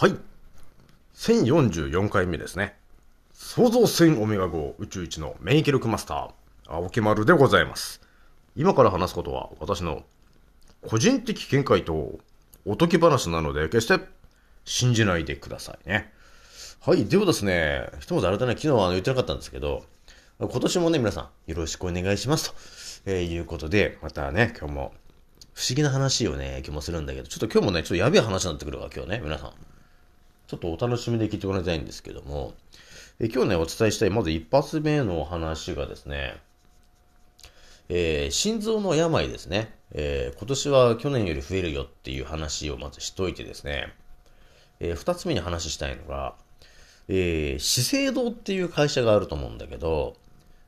[0.00, 0.16] はい。
[1.14, 2.74] 1044回目ですね。
[3.34, 6.30] 創造船オメガ号宇宙一の免疫力マスター、
[6.68, 8.00] 青木丸でございます。
[8.56, 10.02] 今から話すことは私の
[10.88, 12.18] 個人的見解と
[12.64, 14.02] おとぎ話なので決して
[14.64, 16.10] 信じないでくださいね。
[16.80, 17.04] はい。
[17.04, 19.84] ではですね、ひとまず改めて昨日は言ってなかったんですけど、
[20.38, 22.56] 今年もね、皆さんよろしくお願いしますと、
[23.04, 24.94] えーいうことで、またね、今日も
[25.52, 29.52] 不思議な話をね、今日もするんだけど、ちょっと今日もね、ちょっとやべえ話になってくるから今日ね、皆さん。
[30.50, 32.54] ちょっとお楽しみで聞いてもらいたいんですけども、
[33.20, 36.40] え今日ね、お伝えしたい、まず一発目のお話がですね、
[37.88, 43.92] えー心臓の病ですね、えー今年は去年より増えるよっていう話をまずしといてですね、
[44.80, 46.34] えー二つ目に話したいのが、
[47.06, 50.16] えー資生堂っていう会社があると思うんだけど、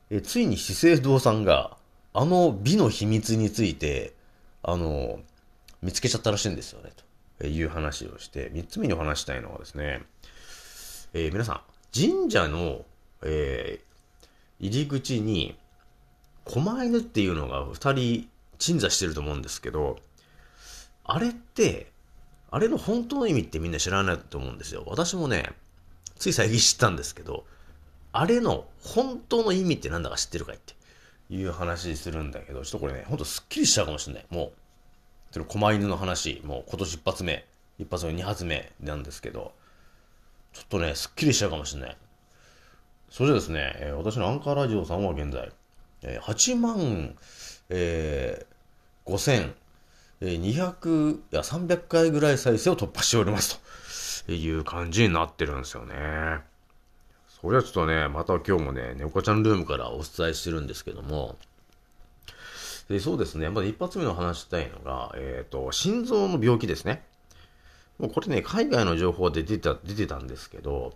[0.09, 1.75] えーついに資生堂さんが、
[2.13, 4.13] あの美の秘密について、
[4.61, 5.19] あの、
[5.81, 7.03] 見つけちゃったらしいんですよね、と。
[7.41, 10.01] いう話をして、三つ目にお話したいのはですね、
[11.13, 11.61] えー皆さん、
[11.93, 12.85] 神社の、
[13.23, 13.93] えー
[14.59, 15.57] 入り口に、
[16.45, 18.29] 狛犬っていうのが二人
[18.59, 19.97] 鎮座してると思うんですけど、
[21.03, 21.91] あれって、
[22.49, 24.83] あれの本当の意味ってみんな知らないと思うんですよ。
[24.87, 25.49] 私もね、
[26.17, 27.45] つい最近知ったんですけど、
[28.13, 30.75] あれの本当の意味ってなんだか知ってるかいって
[31.29, 34.25] いう話するんだけど、ちょっとこれね、ほんとすっきりしちゃうかもしれない。
[34.29, 34.53] もう、
[35.33, 37.43] その狛犬の話、もう今年一発目、
[37.79, 39.51] 一発目、二発目なんですけど、
[40.53, 41.97] ちょっとね、すっきりしちゃうかもしれない。
[43.09, 45.51] それでですね、えー私のアンカーラジオさんは現在、
[46.03, 47.15] えー8万、
[47.69, 49.53] えー、5000、
[50.21, 55.95] えー200、いや、300回ぐらい再生を突破しておりますという感じになってるんですよね。
[57.41, 61.39] それはちょっとね、また今日もね、猫ちゃんルームからお伝えしてるんですけども、
[62.89, 67.03] でそうですね、まず一発目の話したいのが、えっ、と、心臓の病気ですね。
[67.97, 70.93] もうこれね、海外の情報で出てた、出てたんですけど、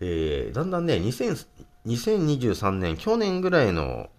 [0.00, 1.46] えーだんだんね、2000
[1.86, 4.10] 2023年、去年ぐらいの、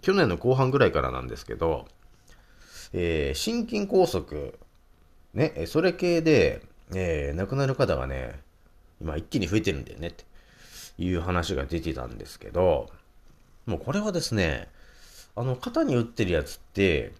[0.00, 1.86] 去年の後半ぐらいからなんですけど、
[2.92, 4.54] えー心筋梗塞、
[5.34, 6.62] ね、それ系で、
[6.94, 8.40] えー亡くなる方がね、
[9.00, 10.24] 今一気に増えてるんだよねって
[10.98, 12.88] いう話が出てたんですけど、
[13.66, 14.68] もうこれはですね、
[15.36, 17.12] あの、肩に打ってるやつって、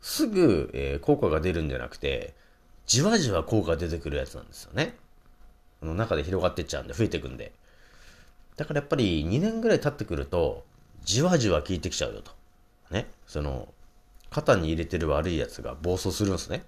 [0.00, 2.34] すぐ、えー効果が出るんじゃなくて、
[2.86, 4.96] じわじわ効果が出てくるやつなんですよね。
[5.82, 7.52] あの中で広がってっちゃうんで、増えてくんで。
[8.56, 10.64] だからやっぱり2年ぐらい経ってくると、
[11.04, 12.32] じわじわ効いてきちゃうよと。
[12.90, 13.06] ね。
[13.26, 13.68] その、
[14.30, 16.58] 肩に入れてる悪いやつが暴走するんですね。
[16.58, 16.60] っ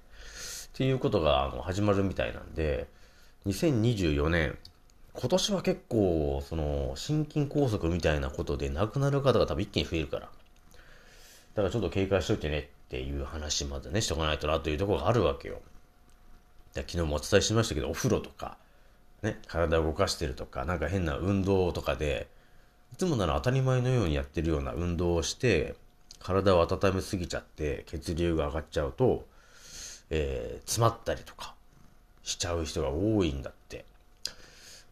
[0.74, 2.86] ていうことがあの始まるみたいなんで、
[3.46, 4.58] 2024年、
[5.14, 10.28] 今年は結構、その、心筋梗塞みたいなことで亡くなる方が多分一気に増えるから。
[11.56, 15.62] だからちょっと警戒しといてねっていう話までね、しとかないとなというところがあるわけよ。
[16.74, 18.58] で昨日もお伝えしましたけど、お風呂とか、
[19.22, 22.28] ね、体を動かしてるとか、なんか変な運動とかで、
[22.92, 25.74] いつもなら当たり前のようにやってるような運動をして、
[26.20, 29.26] 体を温めすぎちゃって、血流が上がっちゃうと、
[30.10, 31.54] えー詰まったりとか
[32.22, 33.86] しちゃう人が多いんだって。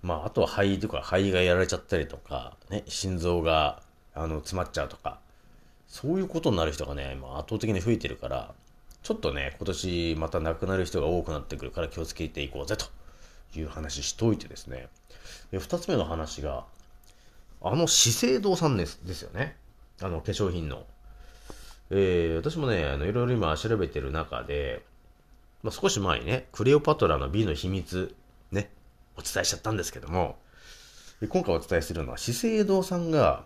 [0.00, 3.83] まあ、あとは肺とか、肺がやられちゃったりとか、ね、心臓が、
[4.15, 5.19] あの、詰まっちゃうとか、
[5.94, 8.52] そういうことになる人がね、まあ、圧倒的に増えてるから、
[9.05, 12.87] ちょっとね、今年また亡くなる人が多くなってくるから気をつけていこうぜと
[13.56, 14.88] いう話しといてですね。
[15.52, 16.64] で二つ目の話が、
[17.62, 19.56] あの資生堂さんですですよね。
[20.02, 20.85] あの化粧品の。
[21.91, 24.82] えー私もね、あのいろいろ今調べてる中で、
[25.62, 28.12] まあ、少し前にね、クレオパトラの美の秘密、
[28.50, 28.69] ね、
[29.17, 30.38] お伝えしちゃったんですけども、
[31.29, 33.44] 今回お伝えするのは資生堂さんが、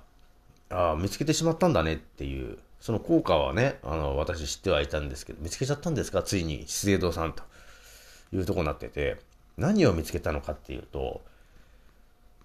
[0.70, 6.22] ああ、見つけてしまったんだねっていう、その効果はね、あの、私知ってはいたんですけど、見つけちゃったんですか？
[6.22, 7.42] ついに資生堂さんと。
[8.30, 9.16] いうとこになってて、
[9.56, 11.22] 何を見つけたのかっていうと、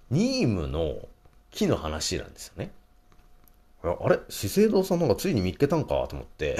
[0.10, 0.96] ニームの
[1.52, 2.72] 木の話なんですよね。
[3.84, 4.20] あれ？
[4.30, 6.58] 資生堂さんの方がついに見つけたんかと思って。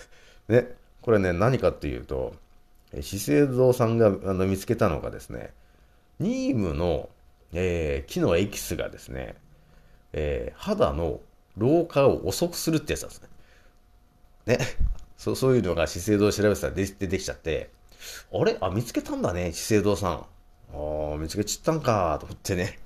[0.48, 2.34] ね、これね、何かっていうと、
[3.02, 5.52] 資生堂さんがあの見つけたのがですね、
[6.18, 7.10] ニームの、
[7.52, 9.34] えー木のエキスがですね、
[10.12, 11.20] えー肌の
[11.56, 13.28] 老化を遅くするってやつなんですね。
[14.46, 14.58] ね。
[15.18, 17.70] そう、そういうのが資生堂を調べてたら出てきちゃって、
[18.32, 18.56] あれ？
[18.60, 20.12] あ、見つけたんだね、資生堂さん。
[20.12, 20.24] あ
[21.14, 22.78] あ、見つけちったんかと思ってね。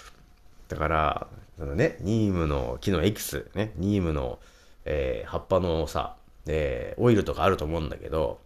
[0.68, 1.28] だから、
[1.58, 4.38] そのね、ニームの木のエキス、ね、ニームの、
[4.84, 6.16] えー葉っぱのさ、
[6.46, 8.40] えーオイルとかあると思うんだけど、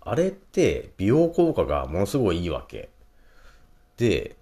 [0.00, 2.88] あれって美容効果がものすごいいいわけ。
[3.98, 4.34] で、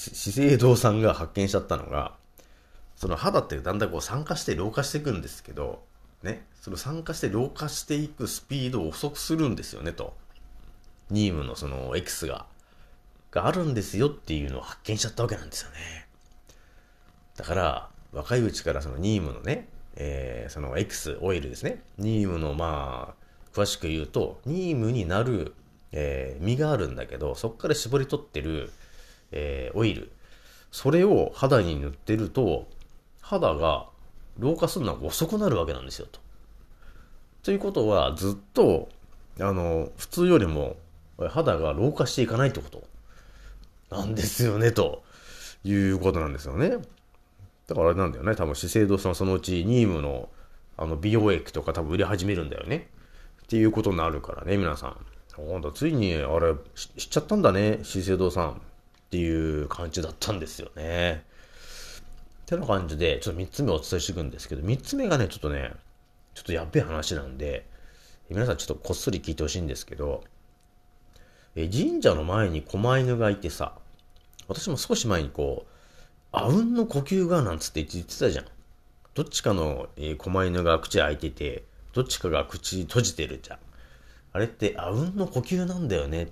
[0.00, 2.14] 資生堂さんが発見しちゃったのが、
[2.96, 5.82] その肌ってだんだんこう酸化して老化していくんですけど、
[6.22, 10.16] ね、その酸化して老化していくスピードを遅くするんですよね、と。
[11.10, 12.46] ニームのその X が、
[13.30, 16.06] があるんですよっていうのを発見しちゃったわけなんですよね。
[17.36, 21.82] だから、若いうちからそのニームのね、えー、その X オイルですね。
[21.98, 25.54] ニームのまあ、詳しく言うと、ニームになる、
[25.92, 28.70] えー、実があるんだけど、そこから絞り取ってる、
[29.32, 30.12] えー、オイル。
[30.70, 32.68] それを肌に塗ってると、
[33.20, 33.86] 肌が
[34.38, 36.20] 老化するのが遅くなるわけなんですよ、と。
[37.42, 38.88] ということは、ずっと、
[39.40, 40.76] あの、普通よりも
[41.28, 42.82] 肌が老化していかないってこと
[43.90, 45.02] なんですよね、と
[45.64, 46.78] いうことなんですよね。
[47.66, 50.28] だからあれなんだよね、多分資生堂さんそのうちニームの
[50.76, 52.88] あの美容液とか多分売り始めるんだよね。
[53.42, 54.96] っていうことになるからね、皆さん。
[55.36, 58.62] ほんと、ついにあれ知っちゃったんだね、資生堂さん。
[59.10, 61.24] っていう感じだったんですよね。
[62.42, 65.72] ってな感じで、ちょっと3つ目お伝えしていくんですけど、3つ目がね、ちょっとね、
[66.34, 67.66] ちょっとやっべえ話なんで、
[68.28, 70.22] 皆さんちょっとこっそり聞いてほしいんですけど、
[71.56, 73.74] え神社の前に狛犬がいてさ、
[74.46, 75.70] 私も少し前にこう、
[76.30, 78.44] あうんの呼吸がなんつって言ってたじゃん。
[79.14, 83.58] どっちかの、えー、狛犬が口開いてて、どっちかが口閉じてるじゃん。
[84.32, 86.26] あれってあうんの呼吸なんだよねっ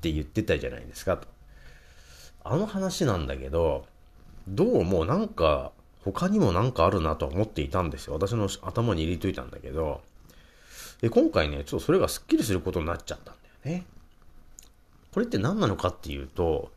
[0.00, 1.35] て言ってたじゃないですかと。
[2.48, 3.86] あの話なんだけど、
[4.46, 5.72] どうもなんか
[6.04, 8.14] 他にもなんかあるなと思っていたんですよ。
[8.14, 10.00] 私の頭に入れといたんだけど、
[11.00, 13.34] で今回ね、ちょっとそれがスッキリすることになっちゃったん
[13.64, 13.84] だよね。
[15.12, 16.70] これって何なのかっていうと、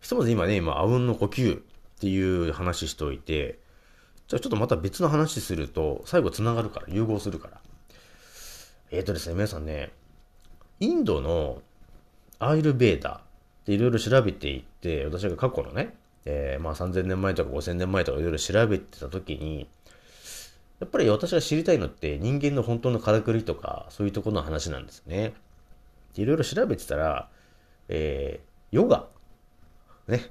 [0.00, 1.62] ひとまず今ね、今、あうんの呼吸っ
[2.00, 3.60] ていう話しといて、
[4.26, 7.60] じゃあちょっとまた別の話すると、最後繋がるから、融合するから。
[8.90, 9.92] えっ、ー、とですね、皆さんね、
[10.80, 11.62] インドの
[12.40, 13.20] アイルベーダ
[13.68, 15.92] っていろいろ調べていって、私が過去のね、
[16.24, 19.68] えー、まあ3000年前とか5000年前とかいろいろ調べてた時に、
[20.80, 25.34] やっぱり私が知りたいのって人間の本当のからくりとか、そういうところの話なんですね。
[26.14, 27.28] いろいろ調べてたら、
[27.90, 29.06] えー、ヨガ。
[30.06, 30.22] ね。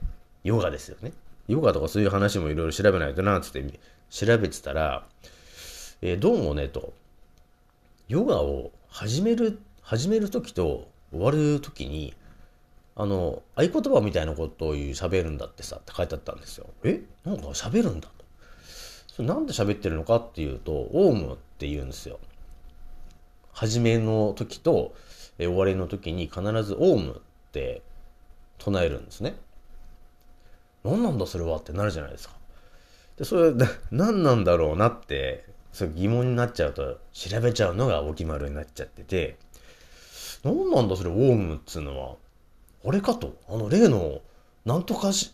[0.43, 1.11] ヨガですよね。
[1.47, 3.63] ヨガとかそういう話もいろいろ調べないとな、つって
[4.09, 5.05] 調べてたら、
[6.01, 6.93] えー、どうもね、と、
[8.07, 12.15] ヨガを始める、始めるときと終わるときに、
[12.99, 16.65] あの、合言葉みたいなことを言う喋るんだってさ、って書いてあったんですよ。
[16.83, 17.03] え？
[17.23, 18.25] なんか喋るんだと。
[19.07, 22.19] それなんで喋ってるのかっていうと、オウムって言うんですよ。
[23.51, 24.95] 始めの時と、
[25.37, 27.83] え終わりの時に必ずオウムって
[28.57, 29.35] 唱えるんですね。
[30.83, 32.33] 何なんだそれはってなるじゃないですか。
[33.17, 33.53] で、それ、
[33.91, 39.37] 何なんだろうなって、そ疑問になっちゃうと、調べちゃうのがお決まりになっちゃってて、
[40.43, 42.15] 何なんだそれ、オウムっつうのは。
[42.87, 43.35] あれかと。
[43.49, 44.21] あの、例の、
[44.65, 45.33] なんとかし、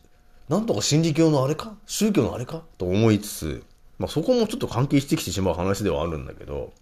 [0.50, 1.75] なんとか心理教のあれか？
[1.86, 2.63] 宗教のあれか？
[2.77, 3.63] と思いつつ、
[4.00, 6.74] まあそこもちょっと関係してきてしまう話ではあるんだけど、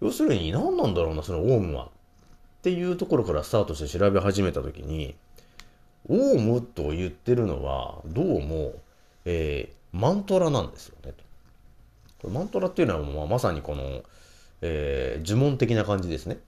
[0.00, 1.86] 要するに何なんだろうな、そのオウムは？
[1.86, 1.88] っ
[2.62, 5.16] ていうところからスタートして調べ始めたときに、
[6.08, 8.74] オウムと言ってるのは、どうも、
[9.24, 11.12] えー、マントラなんですよね。
[12.20, 14.02] これマントラっていうのは、まあ、まさにこの、
[14.60, 16.38] えー、呪文的な感じですね。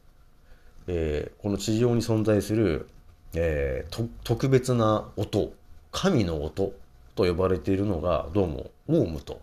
[0.86, 2.88] えー、この地上に存在する、
[3.36, 5.52] えー、特別な音、
[5.90, 6.72] 神の音
[7.16, 9.40] と呼ばれているのが、どうも、オウムと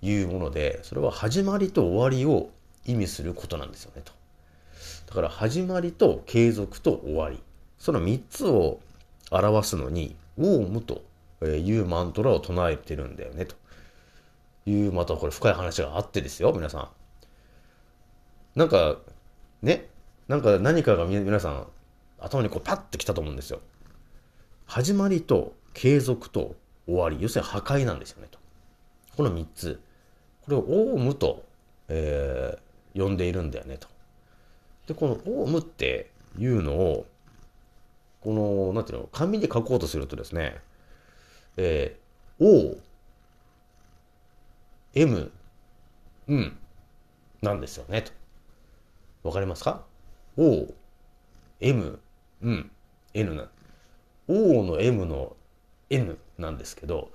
[0.00, 2.50] いうもので、それは始まりと終わりを
[2.86, 4.12] 意味することなんですよね、と。
[5.08, 7.42] だから、始まりと継続と終わり。
[7.78, 8.80] その3つを
[9.32, 11.02] 表すのに、オウムと
[11.44, 13.56] いうマントラを唱えてるんだよね、と
[14.66, 16.78] いう、またこれ深い話があってですよ、皆さ
[18.54, 18.58] ん。
[18.58, 18.98] なんか、
[19.62, 19.88] ね、
[20.28, 21.66] なんか何かが皆さん、
[22.20, 23.60] 頭にこうパッときたと思うんですよ。
[24.66, 26.54] 始まりと継続と
[26.86, 28.38] 終わり、要するに破壊なんですよね、と。
[29.16, 29.80] この3つ。
[30.42, 31.44] これをオウムと、
[31.88, 33.88] えー、呼んでいるんだよね、と。
[34.86, 37.06] で、このオウムっていうのを、
[38.20, 40.60] この、なんていうの、紙で書こうとするとですね、
[41.56, 42.76] えー、O、
[44.94, 45.30] M、
[46.28, 46.58] うん、
[47.42, 48.12] なんですよね、と。
[49.22, 49.84] わかりますか
[50.36, 50.66] ?O、
[51.60, 52.00] M、
[52.42, 52.70] うん、
[53.14, 53.48] N な。
[54.28, 55.36] O の M の
[55.90, 57.10] N なんですけど、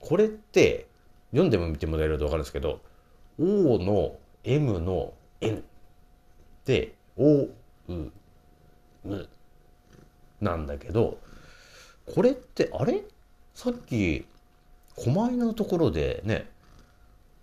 [0.00, 0.86] これって、
[1.30, 2.80] 読んでも見てもらえるとわかるんですけど、
[3.38, 5.64] O の M の N
[6.64, 7.48] で、O、
[7.88, 8.10] う、
[9.04, 9.28] む
[10.40, 11.18] なんだけど、
[12.14, 13.02] これってあれ？
[13.54, 14.26] さっき、
[14.96, 16.50] 狛犬のところでね、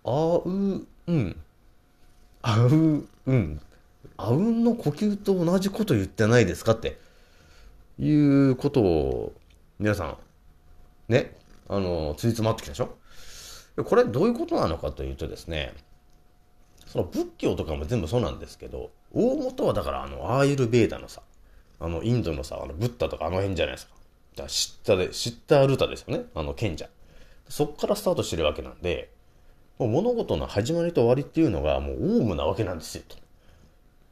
[0.04, 0.50] あう、
[1.06, 1.36] うん、
[2.42, 3.60] あう、うん、
[4.16, 6.72] あうんの呼吸と同じこと言ってないですか？
[6.72, 6.98] って
[7.98, 9.32] いうことを、
[9.78, 10.16] 皆さん、
[11.08, 11.36] ね、
[11.68, 12.96] あの、ついつまってきたでしょ？
[13.84, 15.72] これどういうことなのかというとですね、
[16.86, 21.22] その仏教とかも全部そうなんですけど、大元はだからあの、アーユルベーダのさ、
[21.78, 23.92] あの、インドのさ、あの、ブッダとかあの辺じゃないですか。
[24.34, 26.24] だからシッタで、シッタールタですよね？
[26.34, 26.88] あの、賢者。
[27.48, 29.10] そっからスタートしてるわけなんで、
[29.78, 33.16] もう物事の始まりと終わりっていうのがもうオウムなわけなんですよ、と。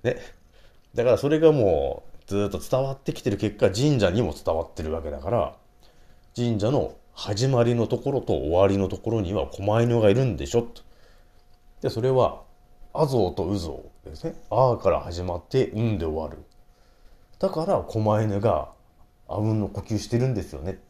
[0.02, 0.16] ね。
[0.94, 5.56] だからそれがもうずっと伝わってきてる結果、神社にも伝わってるわけだから、
[6.36, 10.82] 神社の始まりのところと終わりのところには狛犬がいるんでしょ、と。
[11.80, 12.42] で、それは、
[12.92, 14.34] アゾウとウゾウですね。
[14.50, 16.44] あーから始まって、うんで終わる。
[17.38, 18.72] だから、狛犬が、
[19.26, 20.80] あうんの呼吸してるんですよね。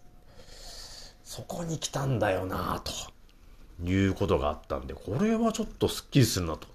[1.23, 6.67] そこに来たんだよなということがあったんで、これはちょっとスッキリするなと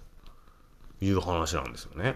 [1.02, 2.16] いう話なんですよね。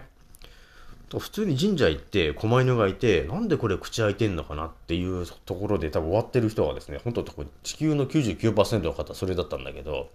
[1.16, 7.24] 普通に神社行って狛犬がいて、なんでこれ口開いてんのかなっていうところで多分終わってる人はですね、本当
[7.62, 10.06] 地球の99%の方それだったんだけど、やっ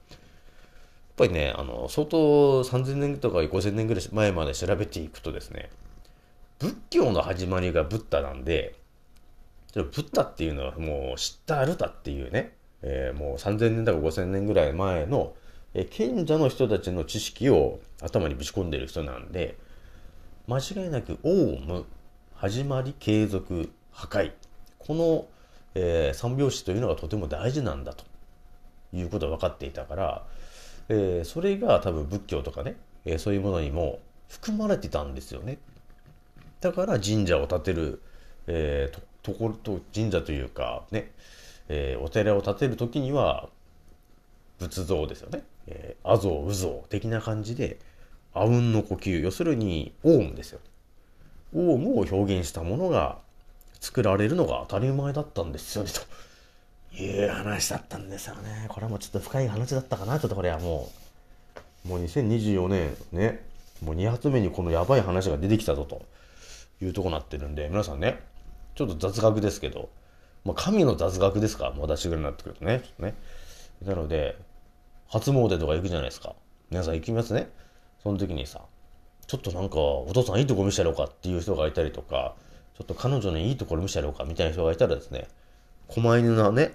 [1.17, 5.71] ぱりね、あの、相当3000年とか5000年ぐらい前まで調べていくとですね、
[6.59, 8.75] 仏教の始まりがブッダなんで、
[9.73, 12.53] ブッダっていうのはもう知ったアルタっていうね、
[12.83, 15.33] えー、もう3000年だか5000年ぐらい前の、
[15.75, 19.57] え、賢者の人たちの知識を頭にぶち込んでる人なんで、
[20.47, 21.85] 間違いなくオウム、
[22.35, 24.33] 始まり、継続、破壊。
[24.77, 25.25] この、
[25.75, 28.05] えー、三拍子というのがとても大事なんだと
[28.93, 30.25] いうことが分かっていたから、
[30.89, 32.75] えー、それが多分仏教とかね、
[33.05, 33.99] えー、そういうものにも
[34.29, 35.57] 含まれてたんですよね。
[36.61, 38.01] だから神社を建てる、
[38.47, 41.11] えー、ところと神社というかね、
[41.67, 43.49] えー、お寺を建てる時には
[44.59, 45.43] 仏像ですよね。
[45.67, 47.79] えー、阿像、宇像的な感じで、
[48.33, 50.59] あうんの呼吸、要するにオウムですよ。
[51.55, 53.19] オウムを表現したものが
[53.79, 58.65] 作られるのが当たり前だったんですよね、という話だったんですよね。
[58.69, 60.89] これはもうちょっと深い話だったかな、ちょっとこれはも
[61.85, 63.45] う、もう2024年ね、
[63.83, 65.85] もう2発目にこのやばい話が出てきたぞ。
[65.85, 66.01] と
[66.81, 68.21] いうとこになってるんで、皆さんね、
[68.75, 69.89] ちょっと雑学ですけど、
[70.45, 72.83] まあ、神の雑学ですか、もう私ぐらいになってくるとね。
[72.99, 73.15] ね。
[73.85, 74.37] なので、
[75.07, 76.35] 初詣とか行くじゃないですか。
[76.69, 77.49] 皆さん行きますね。
[78.01, 78.61] その時にさ、
[79.27, 82.35] ちょっとなんか、お父さんいいとこ見せやろうかっていう人がいたりとか、
[82.77, 85.27] ちょっと彼女にいいところ見せやろうかみたいな人がいたらですね、
[85.87, 86.71] 狛犬のね、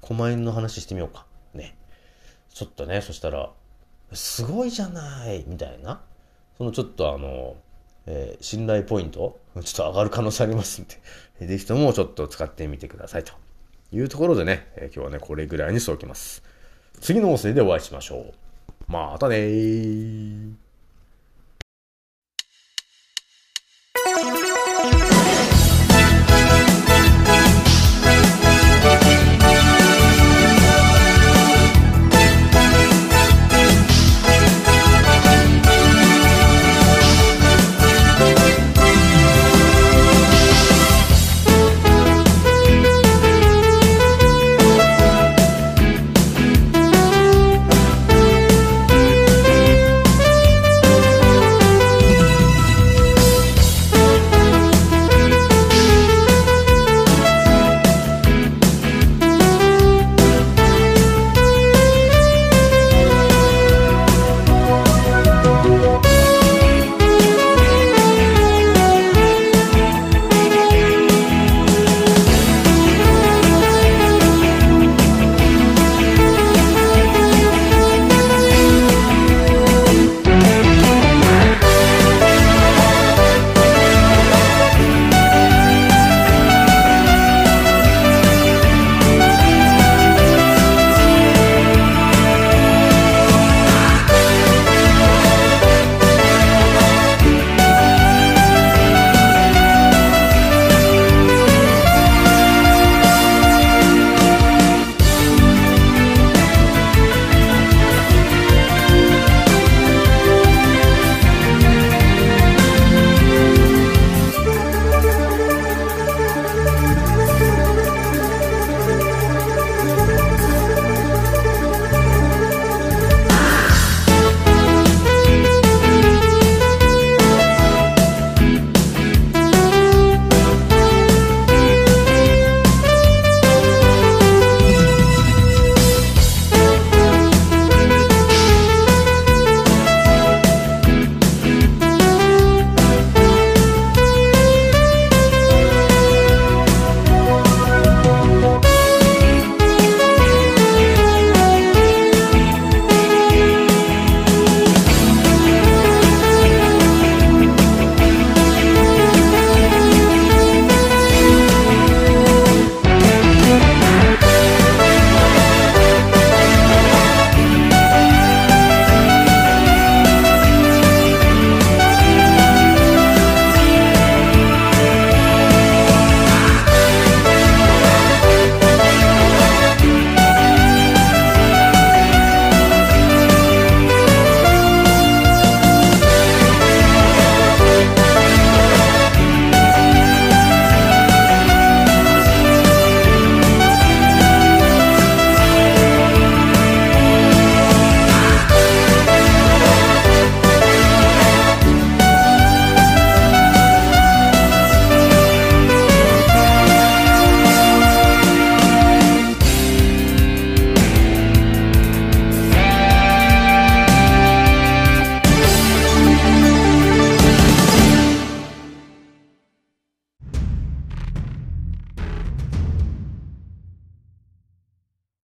[0.00, 1.26] 狛犬の話してみようか。
[1.54, 1.76] ね。
[2.52, 3.50] ちょっとね、そしたら、
[4.12, 6.00] すごいじゃないみたいな。
[6.56, 7.56] そのちょっとあの、
[8.06, 11.00] えー、信頼ポイント、ちょっと上がる可能性ありますんで、
[11.46, 13.32] ぜひともちょっと使ってみてくださいと
[13.92, 16.42] いうところでね、えー、今日はね、これぐらいにしておきます。
[17.04, 18.32] 次の音声でお会いしましょ
[18.88, 18.90] う。
[18.90, 20.63] またねー。